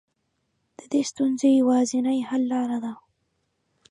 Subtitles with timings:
[0.77, 2.93] د دې ستونزې يوازنۍ حل لاره ده.